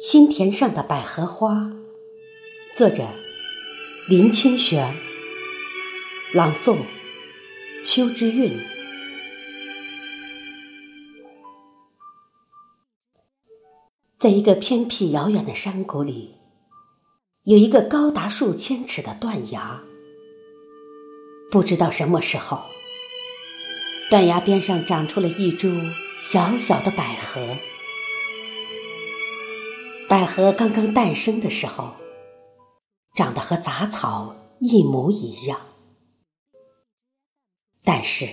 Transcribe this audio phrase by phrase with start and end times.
[0.00, 1.70] 心田上的百合花，
[2.76, 3.06] 作者
[4.08, 4.92] 林清玄，
[6.34, 6.76] 朗诵
[7.84, 8.52] 秋之韵。
[14.18, 16.36] 在一个偏僻遥远的山谷里，
[17.44, 19.82] 有一个高达数千尺的断崖。
[21.52, 22.62] 不知道什么时候，
[24.10, 25.70] 断崖边上长出了一株
[26.22, 27.46] 小小的百合。
[30.08, 31.96] 百合刚刚诞生的时候，
[33.14, 35.60] 长得和杂草一模一样。
[37.84, 38.26] 但是，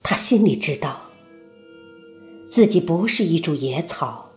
[0.00, 1.10] 他心里知道，
[2.48, 4.30] 自己不是一株野草，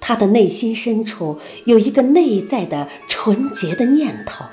[0.00, 4.44] 他的内心深处有一个内在的纯洁的念头：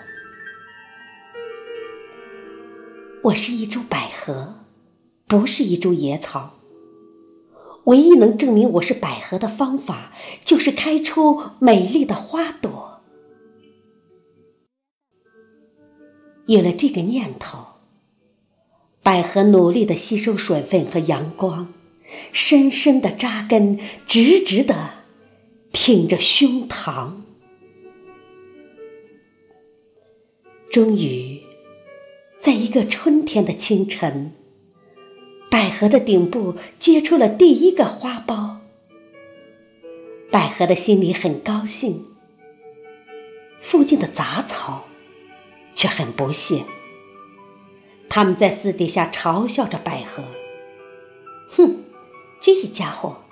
[3.26, 4.54] 我是一株百合，
[5.26, 6.60] 不是一株野草。
[7.86, 10.14] 唯一能证明我是百合的方法，
[10.44, 13.02] 就是开出美丽的花朵。
[16.46, 17.66] 有了这个念头，
[19.02, 21.74] 百合努力的吸收水分和阳光，
[22.32, 24.92] 深深的扎根，直直的
[25.74, 27.14] 挺着胸膛。
[30.72, 31.42] 终于，
[32.46, 34.32] 在一个春天的清晨。
[35.50, 38.58] 百合的顶部结出了第一个花苞，
[40.30, 42.06] 百合的心里很高兴。
[43.60, 44.86] 附近的杂草
[45.74, 46.66] 却很不屑，
[48.08, 50.24] 他们在私底下嘲笑着百合
[51.50, 51.78] ：“哼，
[52.40, 53.24] 这家伙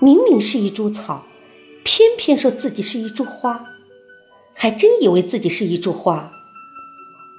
[0.00, 1.26] 明明是一株草，
[1.84, 3.66] 偏偏说自己是一株花，
[4.54, 6.32] 还真以为自己是一株花。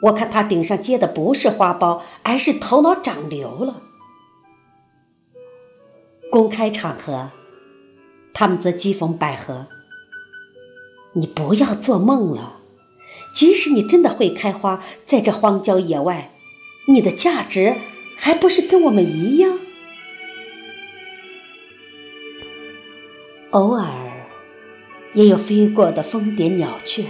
[0.01, 3.81] 我看他顶上结的不是花苞，而是头脑长瘤了。”
[6.31, 7.31] 公开场合，
[8.33, 9.67] 他们则讥讽百合
[11.13, 12.59] ：“你不要做梦了！
[13.35, 16.31] 即使你真的会开花，在这荒郊野外，
[16.87, 17.75] 你的价值
[18.17, 19.59] 还不是跟我们一样？”
[23.51, 23.91] 偶尔，
[25.13, 27.03] 也有飞过的蜂蝶鸟雀，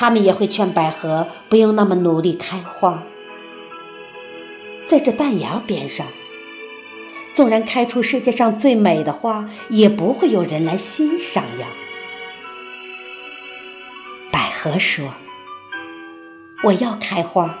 [0.00, 3.02] 他们也会劝百合不用那么努力开花。
[4.86, 6.06] 在这断崖边上。
[7.34, 11.68] 纵然开出世界上最美的花，也不会有人来欣赏呀。
[14.32, 15.14] 百合说
[16.66, 17.60] ：“我要开花，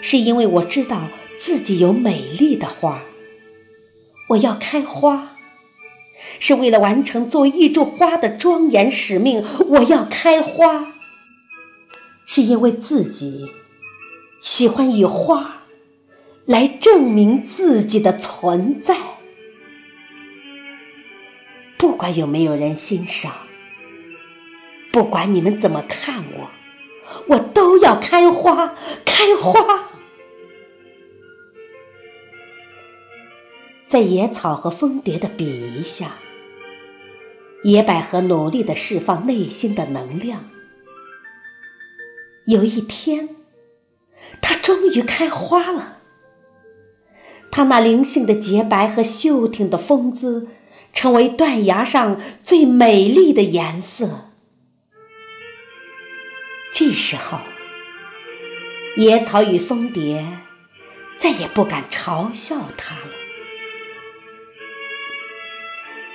[0.00, 1.02] 是因为我知道
[1.40, 3.02] 自己有美丽的花。
[4.30, 5.36] 我要开花，
[6.40, 9.44] 是为了完成作为一株花的庄严使命。
[9.68, 10.92] 我要开花，
[12.32, 13.50] 是因为自己
[14.40, 15.56] 喜欢以花。”
[16.46, 18.96] 来证明自己的存在，
[21.78, 23.32] 不管有没有人欣赏，
[24.90, 26.50] 不管你们怎么看我，
[27.28, 28.74] 我都要开花，
[29.04, 29.90] 开花。
[33.88, 36.16] 在野草和蜂蝶的鄙夷下，
[37.62, 40.50] 野百合努力的释放内心的能量。
[42.46, 43.28] 有一天，
[44.40, 45.98] 它终于开花了。
[47.50, 50.48] 它那灵性的洁白和秀挺的风姿，
[50.92, 54.30] 成为断崖上最美丽的颜色。
[56.72, 57.38] 这时候，
[58.96, 60.26] 野草与蜂蝶
[61.18, 63.12] 再也不敢嘲笑它了。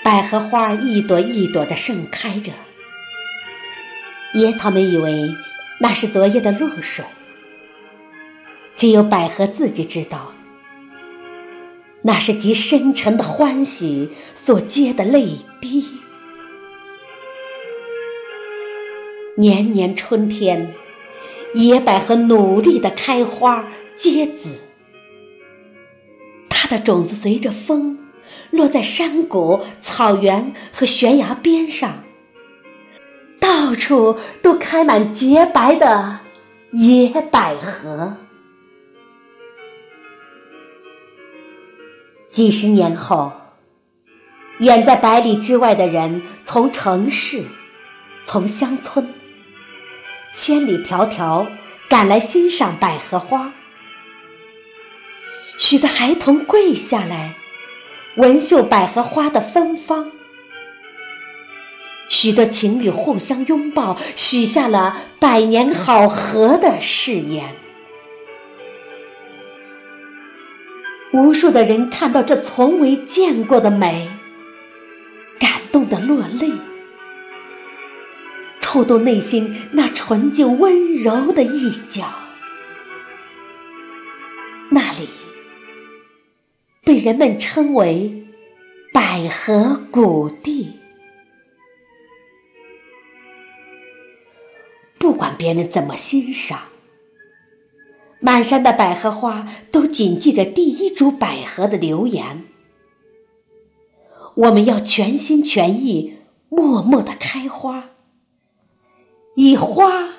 [0.03, 2.51] 百合花一朵一朵的盛开着，
[4.33, 5.29] 野草们以为
[5.79, 7.03] 那是昨夜的露水，
[8.77, 10.31] 只有百合自己知道。
[12.03, 15.85] 那是极深沉的欢喜所结的泪滴。
[19.37, 20.73] 年年春天，
[21.55, 24.59] 野百合努力的开花结籽，
[26.47, 27.99] 它的种子随着风
[28.51, 32.04] 落在山谷、草原和悬崖边上，
[33.65, 36.19] 到处都开满洁白的
[36.71, 38.17] 野百合。
[42.29, 43.31] 几十年后，
[44.59, 47.43] 远在百里之外的人，从城市、
[48.23, 49.11] 从乡村，
[50.31, 51.47] 千里迢迢
[51.89, 53.51] 赶来欣赏百合花。
[55.57, 57.33] 许多孩童跪下来，
[58.17, 60.11] 闻嗅百合花的芬芳。
[62.09, 67.55] 许多情侣互相拥抱，许下了百年好合的誓言。
[71.13, 74.09] 无数的人看到这从未见过的美，
[75.39, 76.51] 感动的落泪，
[78.59, 82.03] 触动内心那纯净温柔的一角。
[84.69, 85.07] 那里
[86.83, 88.25] 被人们称为
[88.91, 90.79] 百合谷地。
[95.37, 96.59] 别人怎么欣赏，
[98.19, 102.45] 满山的百合花都谨记着第一株百合的留言。
[104.35, 106.17] 我们要全心全意、
[106.49, 107.91] 默默的开花，
[109.35, 110.15] 以花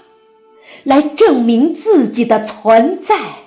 [0.85, 3.46] 来证明自己的存在。